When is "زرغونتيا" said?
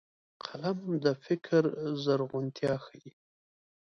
2.03-2.73